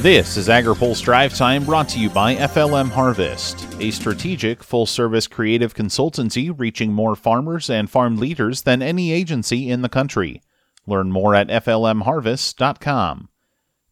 [0.00, 5.26] This is AgriPulse Drive Time brought to you by FLM Harvest, a strategic, full service
[5.26, 10.40] creative consultancy reaching more farmers and farm leaders than any agency in the country.
[10.86, 13.28] Learn more at FLMHarvest.com.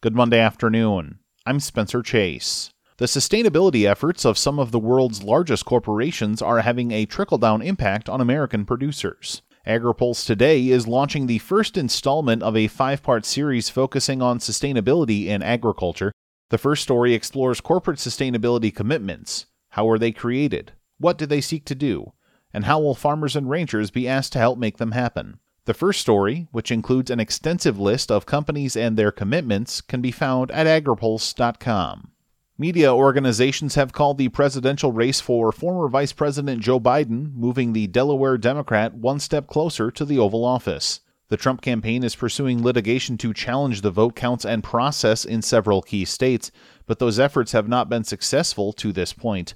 [0.01, 1.19] Good Monday afternoon.
[1.45, 2.73] I'm Spencer Chase.
[2.97, 7.61] The sustainability efforts of some of the world's largest corporations are having a trickle down
[7.61, 9.43] impact on American producers.
[9.69, 15.27] AgriPulse today is launching the first installment of a five part series focusing on sustainability
[15.27, 16.11] in agriculture.
[16.49, 19.45] The first story explores corporate sustainability commitments.
[19.71, 20.73] How are they created?
[20.97, 22.15] What do they seek to do?
[22.55, 25.39] And how will farmers and ranchers be asked to help make them happen?
[25.67, 30.11] The first story, which includes an extensive list of companies and their commitments, can be
[30.11, 32.13] found at agripulse.com.
[32.61, 37.87] Media organizations have called the presidential race for former Vice President Joe Biden, moving the
[37.87, 40.99] Delaware Democrat one step closer to the Oval Office.
[41.29, 45.83] The Trump campaign is pursuing litigation to challenge the vote counts and process in several
[45.83, 46.51] key states,
[46.85, 49.55] but those efforts have not been successful to this point.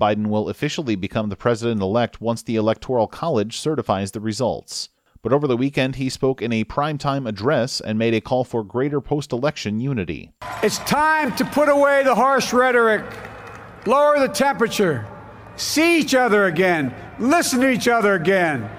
[0.00, 4.90] Biden will officially become the president elect once the Electoral College certifies the results.
[5.22, 8.62] But over the weekend, he spoke in a primetime address and made a call for
[8.62, 10.32] greater post election unity.
[10.62, 13.04] It's time to put away the harsh rhetoric,
[13.86, 15.06] lower the temperature,
[15.56, 18.70] see each other again, listen to each other again.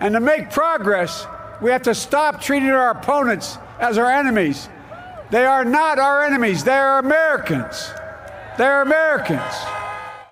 [0.00, 1.26] And to make progress,
[1.60, 4.68] we have to stop treating our opponents as our enemies.
[5.30, 7.90] They are not our enemies, they are Americans.
[8.56, 9.54] They're Americans.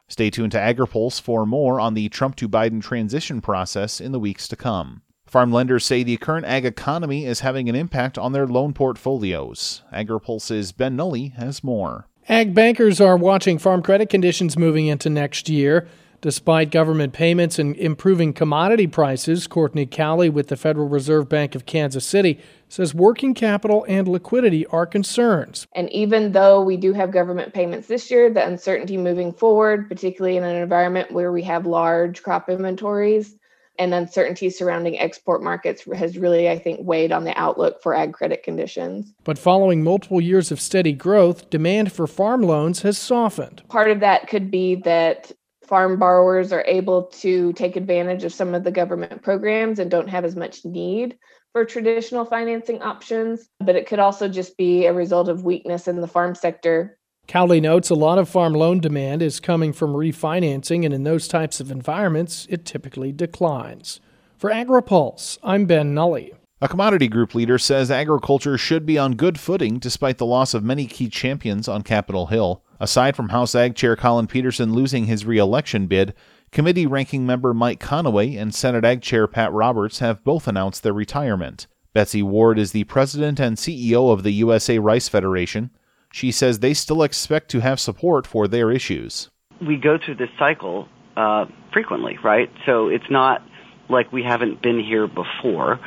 [0.08, 4.20] Stay tuned to AgriPulse for more on the Trump to Biden transition process in the
[4.20, 5.02] weeks to come.
[5.36, 9.82] Farm lenders say the current ag economy is having an impact on their loan portfolios.
[9.92, 12.06] AgriPulse's Ben Nuelle has more.
[12.26, 15.86] Ag bankers are watching farm credit conditions moving into next year.
[16.22, 21.66] Despite government payments and improving commodity prices, Cortney Cowley with the Federal Reserve Bank of
[21.66, 25.66] Kansas City says working capital and liquidity are concerns.
[25.74, 30.38] And even though we do have government payments this year, the uncertainty moving forward, particularly
[30.38, 33.36] in an environment where we have large crop inventories,
[33.78, 38.12] and uncertainty surrounding export markets has really, I think, weighed on the outlook for ag
[38.12, 39.14] credit conditions.
[39.24, 43.62] But following multiple years of steady growth, demand for farm loans has softened.
[43.68, 45.32] Part of that could be that
[45.64, 50.08] farm borrowers are able to take advantage of some of the government programs and don't
[50.08, 51.18] have as much need
[51.52, 53.48] for traditional financing options.
[53.60, 56.98] But it could also just be a result of weakness in the farm sector
[57.28, 61.26] Cowley notes a lot of farm loan demand is coming from refinancing, and in those
[61.26, 64.00] types of environments, it typically declines.
[64.38, 66.38] For AgriPulse, I'm Ben Nuelle.
[66.60, 70.62] A commodity group leader says agriculture should be on good footing despite the loss of
[70.62, 72.62] many key champions on Capitol Hill.
[72.78, 76.14] Aside from House Ag Chair Collin Peterson losing his reelection bid,
[76.52, 80.92] committee ranking member Mike Conaway and Senate Ag Chair Pat Roberts have both announced their
[80.92, 81.66] retirement.
[81.92, 85.70] Betsy Ward is the president and CEO of the USA Rice Federation.
[86.12, 89.30] She says they still expect to have support for their issues.
[89.60, 92.50] We go through this cycle uh, frequently, right?
[92.66, 93.42] So it's not
[93.88, 95.80] like we haven't been here before.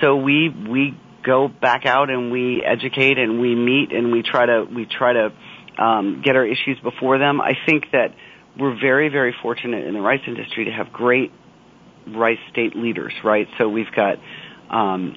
[0.00, 4.46] So we we go back out and we educate and we meet and we try
[4.46, 5.32] to we try to
[5.82, 7.40] um, get our issues before them.
[7.40, 8.14] I think that
[8.58, 11.32] we're very very fortunate in the rice industry to have great
[12.06, 13.48] rice state leaders, right?
[13.58, 14.18] So we've got
[14.70, 15.16] um,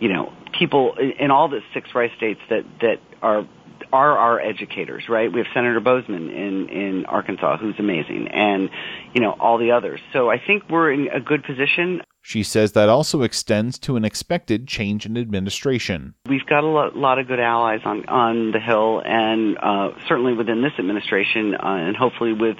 [0.00, 3.46] you know people in all the six rice states that that are
[3.92, 5.32] are our educators, right?
[5.32, 8.70] We have Senator Boozman in in Arkansas, who's amazing, and
[9.14, 10.00] you know all the others.
[10.12, 12.02] So I think we're in a good position.
[12.24, 16.14] She says that also extends to an expected change in administration.
[16.28, 20.32] We've got a lot, lot of good allies on on the Hill, and uh, certainly
[20.32, 22.56] within this administration, uh, and hopefully with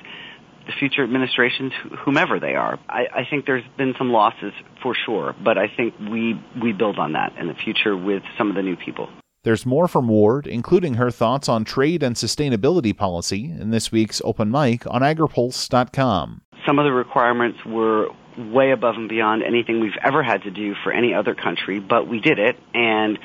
[0.67, 1.73] the future administrations,
[2.05, 2.79] whomever they are.
[2.89, 6.99] I, I think there's been some losses for sure, but I think we we build
[6.99, 9.09] on that in the future with some of the new people.
[9.45, 14.23] There's more from Ward, including her thoughts on trade and sustainability policy, in this week's
[14.25, 16.43] open mic on agripulse.com.
[16.65, 18.07] Some of the requirements were
[18.39, 22.07] way above and beyond anything we've ever had to do for any other country, but
[22.07, 23.19] we did it, and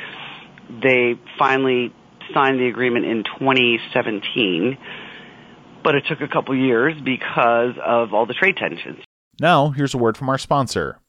[0.81, 1.93] they finally
[2.33, 4.75] signed the agreement in 2017,
[5.83, 8.97] but it took a couple years because of all the trade tensions.
[9.39, 10.99] Now, here's a word from our sponsor.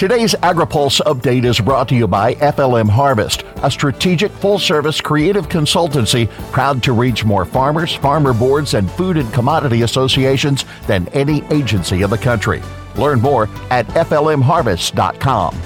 [0.00, 5.50] Today's AgriPulse update is brought to you by FLM Harvest, a strategic full service creative
[5.50, 11.44] consultancy proud to reach more farmers, farmer boards, and food and commodity associations than any
[11.50, 12.62] agency in the country.
[12.96, 15.60] Learn more at FLMHarvest.com.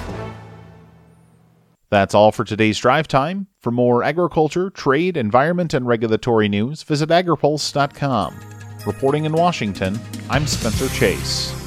[1.90, 3.46] That's all for today's drive time.
[3.60, 8.34] For more agriculture, trade, environment, and regulatory news, visit agripulse.com.
[8.84, 9.96] Reporting in Washington,
[10.28, 11.63] I'm Spencer Chase.